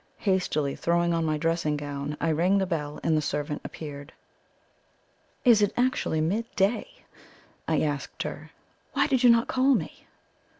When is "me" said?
9.75-10.07